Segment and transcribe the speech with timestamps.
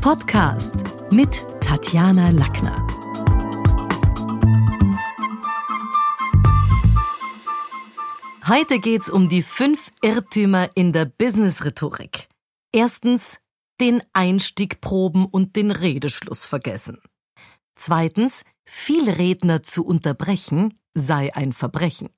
[0.00, 0.76] Podcast
[1.12, 2.86] mit Tatjana Lackner.
[8.48, 12.28] Heute geht's um die fünf Irrtümer in der Business-Rhetorik.
[12.72, 13.40] Erstens,
[13.78, 16.96] den Einstieg proben und den Redeschluss vergessen.
[17.74, 22.08] Zweitens, viel Redner zu unterbrechen sei ein Verbrechen.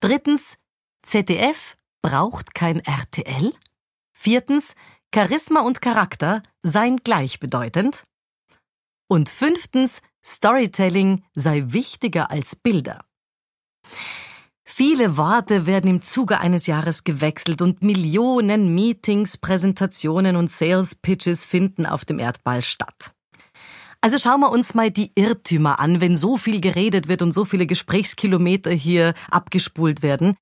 [0.00, 0.58] Drittens,
[1.02, 3.54] ZDF braucht kein RTL.
[4.12, 4.74] Viertens,
[5.14, 8.04] Charisma und Charakter seien gleichbedeutend.
[9.08, 13.00] Und fünftens, Storytelling sei wichtiger als Bilder.
[14.64, 21.46] Viele Worte werden im Zuge eines Jahres gewechselt und Millionen Meetings, Präsentationen und Sales Pitches
[21.46, 23.14] finden auf dem Erdball statt.
[24.00, 27.44] Also schauen wir uns mal die Irrtümer an, wenn so viel geredet wird und so
[27.44, 30.36] viele Gesprächskilometer hier abgespult werden.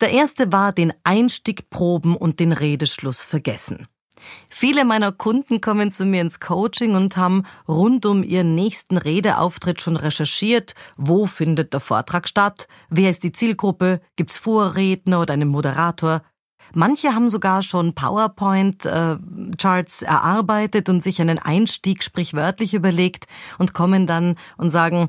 [0.00, 3.86] Der erste war den Einstieg proben und den Redeschluss vergessen.
[4.48, 9.80] Viele meiner Kunden kommen zu mir ins Coaching und haben rund um ihren nächsten Redeauftritt
[9.80, 15.48] schon recherchiert, wo findet der Vortrag statt, wer ist die Zielgruppe, gibt's Vorredner oder einen
[15.48, 16.22] Moderator.
[16.72, 23.26] Manche haben sogar schon PowerPoint-Charts äh, erarbeitet und sich einen Einstieg sprichwörtlich überlegt
[23.58, 25.08] und kommen dann und sagen,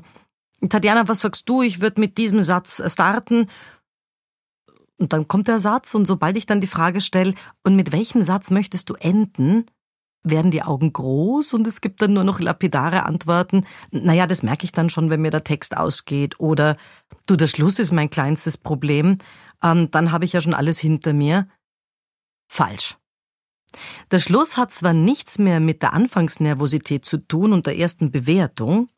[0.68, 1.62] Tatjana, was sagst du?
[1.62, 3.48] Ich würde mit diesem Satz starten
[4.98, 8.22] und dann kommt der Satz und sobald ich dann die Frage stelle, und mit welchem
[8.22, 9.66] Satz möchtest du enden,
[10.24, 13.66] werden die Augen groß und es gibt dann nur noch lapidare Antworten.
[13.90, 16.38] Naja, das merke ich dann schon, wenn mir der Text ausgeht.
[16.38, 16.76] Oder
[17.26, 19.18] du, der Schluss ist mein kleinstes Problem.
[19.62, 21.48] Ähm, dann habe ich ja schon alles hinter mir.
[22.48, 22.96] Falsch.
[24.10, 28.88] Der Schluss hat zwar nichts mehr mit der Anfangsnervosität zu tun und der ersten Bewertung,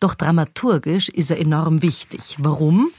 [0.00, 2.36] doch dramaturgisch ist er enorm wichtig.
[2.38, 2.90] Warum?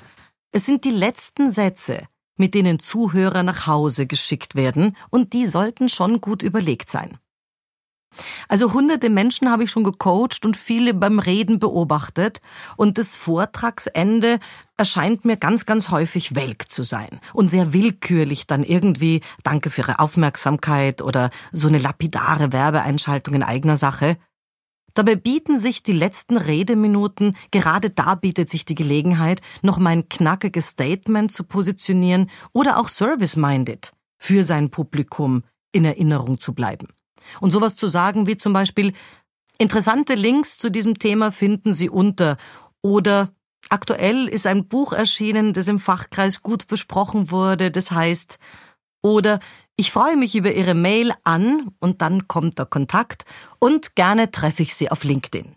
[0.52, 2.08] Es sind die letzten Sätze,
[2.40, 7.18] mit denen Zuhörer nach Hause geschickt werden, und die sollten schon gut überlegt sein.
[8.48, 12.42] Also hunderte Menschen habe ich schon gecoacht und viele beim Reden beobachtet,
[12.76, 14.40] und das Vortragsende
[14.78, 19.82] erscheint mir ganz, ganz häufig welk zu sein und sehr willkürlich dann irgendwie Danke für
[19.82, 24.18] Ihre Aufmerksamkeit oder so eine lapidare Werbeeinschaltung in eigener Sache.
[24.94, 30.70] Dabei bieten sich die letzten Redeminuten, gerade da bietet sich die Gelegenheit, noch mein knackiges
[30.70, 36.88] Statement zu positionieren oder auch service-minded für sein Publikum in Erinnerung zu bleiben.
[37.40, 38.94] Und sowas zu sagen wie zum Beispiel,
[39.58, 42.38] interessante Links zu diesem Thema finden Sie unter
[42.82, 43.30] oder
[43.70, 48.40] aktuell ist ein Buch erschienen, das im Fachkreis gut besprochen wurde, das heißt,
[49.02, 49.40] oder
[49.80, 53.24] ich freue mich über Ihre Mail an und dann kommt der Kontakt
[53.60, 55.56] und gerne treffe ich Sie auf LinkedIn.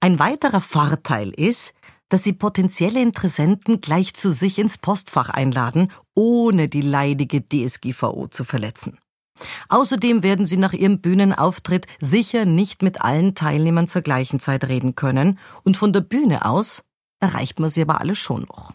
[0.00, 1.72] Ein weiterer Vorteil ist,
[2.10, 8.44] dass Sie potenzielle Interessenten gleich zu sich ins Postfach einladen, ohne die leidige DSGVO zu
[8.44, 8.98] verletzen.
[9.70, 14.94] Außerdem werden Sie nach Ihrem Bühnenauftritt sicher nicht mit allen Teilnehmern zur gleichen Zeit reden
[14.94, 16.82] können und von der Bühne aus
[17.18, 18.74] erreicht man sie aber alle schon noch.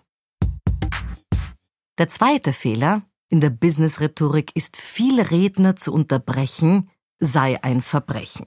[2.00, 8.46] Der zweite Fehler in der Business-Rhetorik ist, viele Redner zu unterbrechen, sei ein Verbrechen.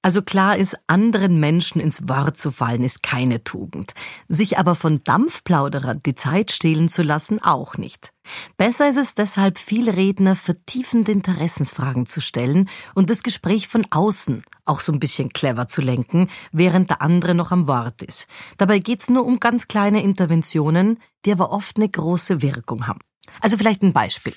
[0.00, 3.94] Also klar ist, anderen Menschen ins Wort zu fallen, ist keine Tugend.
[4.28, 8.12] Sich aber von Dampfplauderern die Zeit stehlen zu lassen, auch nicht.
[8.56, 14.44] Besser ist es deshalb, viele Redner vertiefende Interessensfragen zu stellen und das Gespräch von außen
[14.64, 18.28] auch so ein bisschen clever zu lenken, während der andere noch am Wort ist.
[18.56, 23.00] Dabei geht's nur um ganz kleine Interventionen, die aber oft eine große Wirkung haben.
[23.40, 24.34] Also vielleicht ein Beispiel.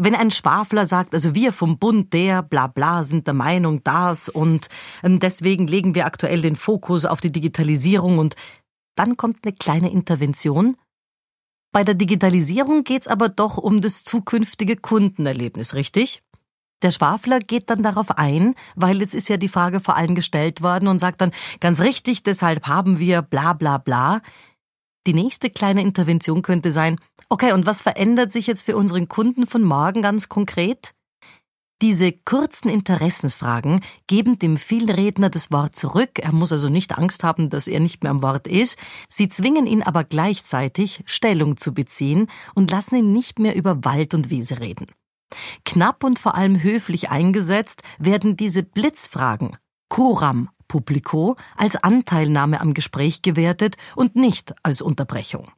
[0.00, 4.28] Wenn ein Schwafler sagt, also wir vom Bund der bla bla sind der Meinung das
[4.28, 4.68] und
[5.02, 8.36] ähm, deswegen legen wir aktuell den Fokus auf die Digitalisierung und
[8.94, 10.76] dann kommt eine kleine Intervention.
[11.72, 16.22] Bei der Digitalisierung geht's aber doch um das zukünftige Kundenerlebnis, richtig?
[16.82, 20.62] Der Schwafler geht dann darauf ein, weil jetzt ist ja die Frage vor allem gestellt
[20.62, 24.22] worden und sagt dann, ganz richtig, deshalb haben wir bla bla bla.
[25.08, 26.96] Die nächste kleine Intervention könnte sein,
[27.30, 30.92] okay, und was verändert sich jetzt für unseren Kunden von morgen ganz konkret?
[31.80, 37.48] Diese kurzen Interessensfragen geben dem Vielredner das Wort zurück, er muss also nicht Angst haben,
[37.48, 38.78] dass er nicht mehr am Wort ist,
[39.08, 44.12] sie zwingen ihn aber gleichzeitig, Stellung zu beziehen und lassen ihn nicht mehr über Wald
[44.12, 44.88] und Wiese reden.
[45.64, 49.56] Knapp und vor allem höflich eingesetzt werden diese Blitzfragen,
[49.88, 55.50] Coram publico, als Anteilnahme am Gespräch gewertet und nicht als Unterbrechung.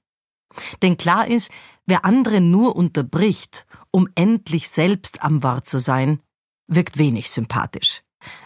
[0.82, 1.50] Denn klar ist,
[1.86, 6.20] wer andere nur unterbricht, um endlich selbst am Wort zu sein,
[6.66, 8.02] wirkt wenig sympathisch.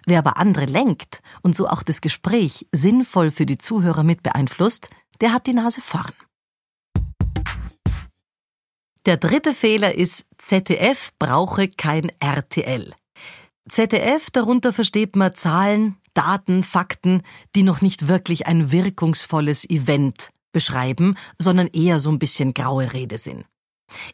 [0.06, 4.90] Wer aber andere lenkt und so auch das Gespräch sinnvoll für die Zuhörer mit beeinflusst,
[5.20, 6.12] der hat die Nase vorn.
[9.06, 12.94] Der dritte Fehler ist, ZDF brauche kein RTL.
[13.68, 17.22] ZDF, darunter versteht man Zahlen, Daten, Fakten,
[17.54, 23.18] die noch nicht wirklich ein wirkungsvolles Event beschreiben, sondern eher so ein bisschen graue Rede
[23.18, 23.44] sind.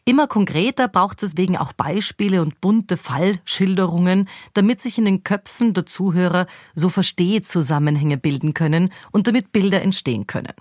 [0.05, 5.73] Immer konkreter braucht es deswegen auch Beispiele und bunte Fallschilderungen, damit sich in den Köpfen
[5.73, 6.45] der Zuhörer
[6.75, 10.53] so Verstehzusammenhänge bilden können und damit Bilder entstehen können.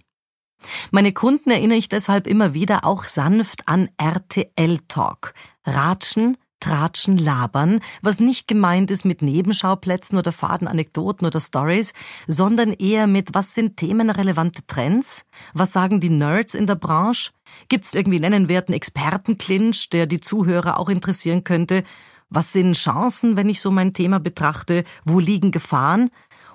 [0.90, 5.32] Meine Kunden erinnere ich deshalb immer wieder auch sanft an RTL Talk.
[5.64, 11.93] Ratschen, Tratschen, Labern, was nicht gemeint ist mit Nebenschauplätzen oder Fadenanekdoten oder Stories,
[12.27, 15.25] sondern eher mit, was sind themenrelevante Trends?
[15.55, 17.33] Was sagen die Nerds in der Branche?
[17.69, 21.83] Gibt's irgendwie nennenwerten Expertenclinch, der die Zuhörer auch interessieren könnte?
[22.29, 24.85] Was sind Chancen, wenn ich so mein Thema betrachte?
[25.05, 26.11] Wo liegen Gefahren?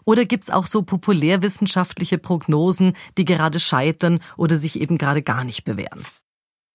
[0.06, 5.64] Oder gibt's auch so populärwissenschaftliche Prognosen, die gerade scheitern oder sich eben gerade gar nicht
[5.66, 6.06] bewähren?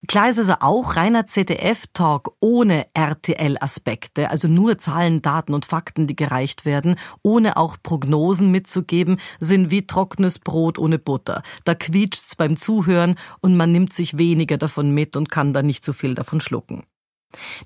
[0.08, 6.16] Klar ist also auch reiner ZDF-Talk ohne RTL-Aspekte, also nur Zahlen, Daten und Fakten, die
[6.16, 11.42] gereicht werden, ohne auch Prognosen mitzugeben, sind wie trockenes Brot ohne Butter.
[11.64, 15.84] Da quietscht's beim Zuhören und man nimmt sich weniger davon mit und kann dann nicht
[15.84, 16.84] so viel davon schlucken.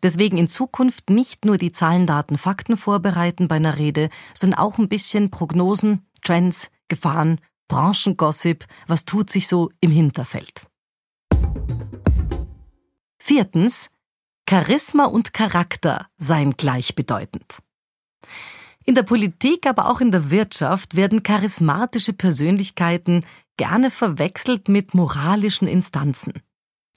[0.02, 4.78] Deswegen in Zukunft nicht nur die Zahlen, Daten, Fakten vorbereiten bei einer Rede, sondern auch
[4.78, 10.66] ein bisschen Prognosen, Trends, Gefahren, Branchengossip, was tut sich so im Hinterfeld.
[13.26, 13.88] Viertens,
[14.46, 17.62] Charisma und Charakter seien gleichbedeutend.
[18.84, 23.24] In der Politik, aber auch in der Wirtschaft werden charismatische Persönlichkeiten
[23.56, 26.34] gerne verwechselt mit moralischen Instanzen.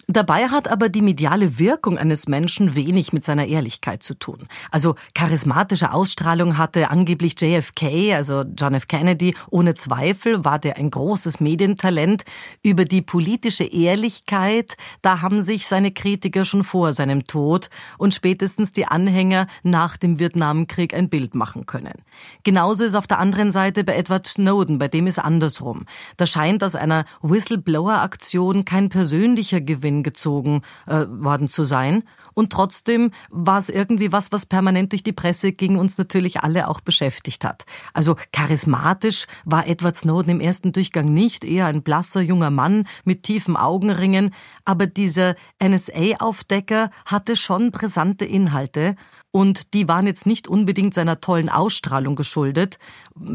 [0.09, 4.47] Dabei hat aber die mediale Wirkung eines Menschen wenig mit seiner Ehrlichkeit zu tun.
[4.71, 8.87] Also charismatische Ausstrahlung hatte angeblich JFK, also John F.
[8.87, 9.35] Kennedy.
[9.49, 12.23] Ohne Zweifel war der ein großes Medientalent.
[12.63, 18.71] Über die politische Ehrlichkeit, da haben sich seine Kritiker schon vor seinem Tod und spätestens
[18.71, 21.95] die Anhänger nach dem Vietnamkrieg ein Bild machen können.
[22.43, 25.83] Genauso ist auf der anderen Seite bei Edward Snowden, bei dem ist andersrum.
[26.15, 32.03] Da scheint aus einer Whistleblower-Aktion kein persönlicher Gewinn gezogen äh, worden zu sein.
[32.33, 36.67] Und trotzdem war es irgendwie was, was permanent durch die Presse ging, uns natürlich alle
[36.67, 37.65] auch beschäftigt hat.
[37.93, 43.23] Also charismatisch war Edward Snowden im ersten Durchgang nicht, eher ein blasser junger Mann mit
[43.23, 44.35] tiefen Augenringen,
[44.65, 48.95] aber dieser NSA-Aufdecker hatte schon brisante Inhalte
[49.31, 52.79] und die waren jetzt nicht unbedingt seiner tollen Ausstrahlung geschuldet,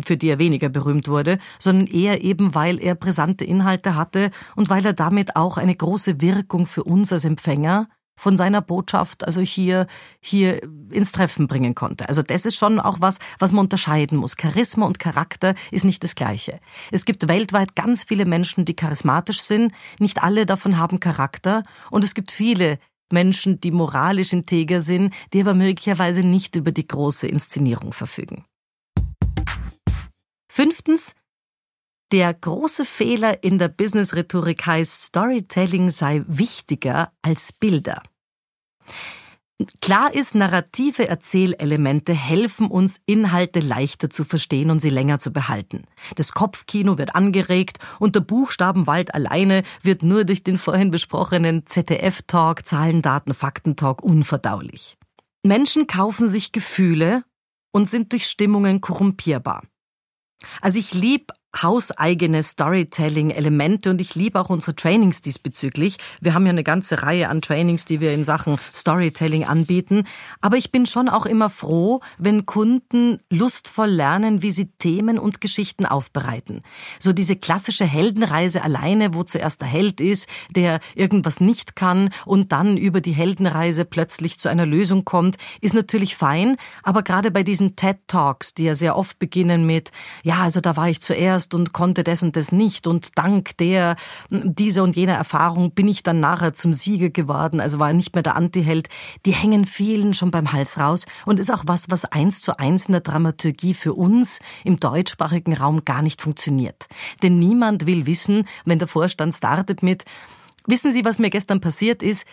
[0.04, 4.70] für die er weniger berühmt wurde, sondern eher eben, weil er brisante Inhalte hatte und
[4.70, 9.40] weil er damit auch eine große Wirkung für uns als Empfänger von seiner Botschaft also
[9.40, 9.86] hier
[10.20, 12.08] hier ins Treffen bringen konnte.
[12.08, 14.36] Also das ist schon auch was, was man unterscheiden muss.
[14.40, 16.60] Charisma und Charakter ist nicht das gleiche.
[16.90, 22.04] Es gibt weltweit ganz viele Menschen, die charismatisch sind, nicht alle davon haben Charakter und
[22.04, 22.78] es gibt viele
[23.12, 28.44] Menschen, die moralisch integer sind, die aber möglicherweise nicht über die große Inszenierung verfügen.
[30.50, 31.14] Fünftens,
[32.12, 38.02] der große Fehler in der Business-Rhetorik heißt, Storytelling sei wichtiger als Bilder.
[39.80, 45.84] Klar ist, narrative Erzählelemente helfen uns, Inhalte leichter zu verstehen und sie länger zu behalten.
[46.16, 52.66] Das Kopfkino wird angeregt und der Buchstabenwald alleine wird nur durch den vorhin besprochenen ZDF-Talk,
[52.66, 54.96] Zahlen, Daten, Faktentalk unverdaulich.
[55.42, 57.24] Menschen kaufen sich Gefühle
[57.72, 59.62] und sind durch Stimmungen korrumpierbar.
[60.60, 65.98] Also ich lieb hauseigene Storytelling-Elemente und ich liebe auch unsere Trainings diesbezüglich.
[66.20, 70.04] Wir haben ja eine ganze Reihe an Trainings, die wir in Sachen Storytelling anbieten.
[70.40, 75.40] Aber ich bin schon auch immer froh, wenn Kunden lustvoll lernen, wie sie Themen und
[75.40, 76.62] Geschichten aufbereiten.
[76.98, 82.52] So diese klassische Heldenreise alleine, wo zuerst der Held ist, der irgendwas nicht kann und
[82.52, 86.56] dann über die Heldenreise plötzlich zu einer Lösung kommt, ist natürlich fein.
[86.82, 89.90] Aber gerade bei diesen TED Talks, die ja sehr oft beginnen mit,
[90.22, 93.56] ja, also da war ich zuerst erst und konnte das und das nicht und dank
[93.56, 93.96] der,
[94.30, 98.22] dieser und jener Erfahrung bin ich dann nachher zum Sieger geworden, also war nicht mehr
[98.22, 98.88] der Antiheld,
[99.26, 102.86] die hängen vielen schon beim Hals raus und ist auch was, was eins zu eins
[102.86, 106.86] in der Dramaturgie für uns im deutschsprachigen Raum gar nicht funktioniert.
[107.22, 110.04] Denn niemand will wissen, wenn der Vorstand startet mit,
[110.68, 112.24] Wissen Sie, was mir gestern passiert ist?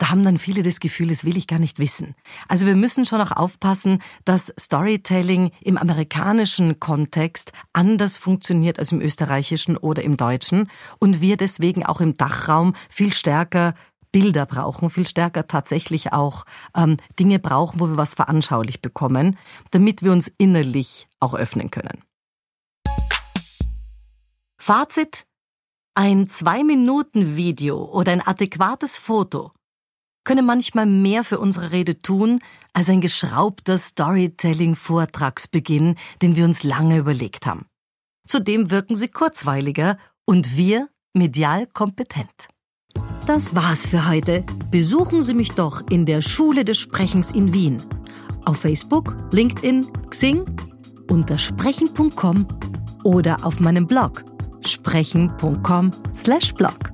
[0.00, 2.14] Da haben dann viele das Gefühl, das will ich gar nicht wissen.
[2.48, 9.02] Also wir müssen schon auch aufpassen, dass Storytelling im amerikanischen Kontext anders funktioniert als im
[9.02, 13.74] österreichischen oder im deutschen und wir deswegen auch im Dachraum viel stärker
[14.10, 19.38] Bilder brauchen, viel stärker tatsächlich auch ähm, Dinge brauchen, wo wir was veranschaulich bekommen,
[19.70, 22.02] damit wir uns innerlich auch öffnen können.
[24.56, 25.26] Fazit
[25.94, 29.52] ein Zwei-Minuten-Video oder ein adäquates Foto
[30.30, 32.38] können manchmal mehr für unsere Rede tun,
[32.72, 37.66] als ein geschraubter Storytelling-Vortragsbeginn, den wir uns lange überlegt haben.
[38.28, 42.46] Zudem wirken sie kurzweiliger und wir medial kompetent.
[43.26, 44.44] Das war's für heute.
[44.70, 47.82] Besuchen Sie mich doch in der Schule des Sprechens in Wien.
[48.44, 50.44] Auf Facebook, LinkedIn, Xing,
[51.08, 52.46] unter sprechen.com
[53.02, 54.22] oder auf meinem Blog
[54.64, 56.89] sprechen.com/blog.